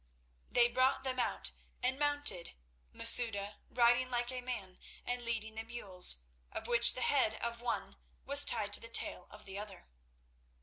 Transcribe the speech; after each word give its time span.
They 0.49 0.67
brought 0.67 1.03
them 1.03 1.19
out 1.19 1.51
and 1.83 1.99
mounted, 1.99 2.55
Masouda 2.91 3.59
riding 3.69 4.09
like 4.09 4.31
a 4.31 4.41
man 4.41 4.79
and 5.05 5.21
leading 5.21 5.53
the 5.53 5.63
mules, 5.63 6.23
of 6.51 6.65
which 6.65 6.93
the 6.95 7.01
head 7.01 7.35
of 7.35 7.61
one 7.61 7.97
was 8.25 8.43
tied 8.43 8.73
to 8.73 8.79
the 8.79 8.89
tail 8.89 9.27
of 9.29 9.45
the 9.45 9.59
other. 9.59 9.89